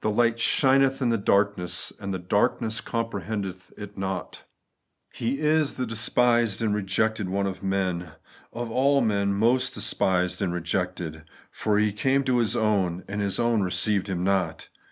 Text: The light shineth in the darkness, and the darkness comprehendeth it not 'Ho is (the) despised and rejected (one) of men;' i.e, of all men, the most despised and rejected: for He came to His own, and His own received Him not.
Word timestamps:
The 0.00 0.10
light 0.10 0.40
shineth 0.40 1.00
in 1.00 1.10
the 1.10 1.16
darkness, 1.16 1.92
and 2.00 2.12
the 2.12 2.18
darkness 2.18 2.80
comprehendeth 2.80 3.72
it 3.78 3.96
not 3.96 4.42
'Ho 5.20 5.26
is 5.28 5.74
(the) 5.74 5.86
despised 5.86 6.60
and 6.60 6.74
rejected 6.74 7.28
(one) 7.28 7.46
of 7.46 7.62
men;' 7.62 8.02
i.e, 8.02 8.06
of 8.52 8.68
all 8.72 9.00
men, 9.00 9.28
the 9.28 9.34
most 9.36 9.72
despised 9.72 10.42
and 10.42 10.52
rejected: 10.52 11.22
for 11.52 11.78
He 11.78 11.92
came 11.92 12.24
to 12.24 12.38
His 12.38 12.56
own, 12.56 13.04
and 13.06 13.20
His 13.20 13.38
own 13.38 13.62
received 13.62 14.08
Him 14.08 14.24
not. 14.24 14.68